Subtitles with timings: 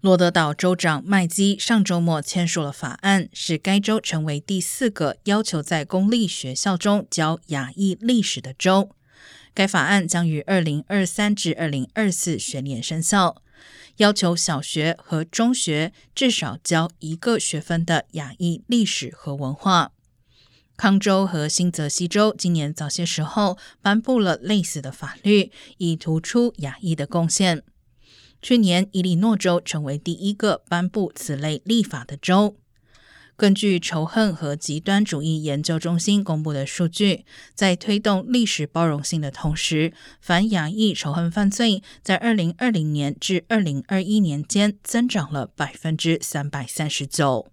[0.00, 8.90] 罗德岛州长麦基上周末签署了法案，使该州成为第四个要求在公立学校中教亚裔历史的州。
[9.52, 13.42] 该法案将于二零二三至二零二四学年生效，
[13.96, 19.90] 要求小学和中学至少教一个学分的亚裔历史和文化。
[20.76, 27.64] 康州和新泽西州今年早些时候颁布了类似的法律，以突出亚裔的贡献。
[28.40, 32.56] 去年，伊利诺州成为第一个颁布此类立法的州。
[33.36, 37.24] 根据仇恨和极端主义研究中心公布的数据，
[37.54, 47.46] 在推动历史包容性的同时，反亚裔仇恨犯罪在二零二零年至二零二一年间增长了百分之三百三十九。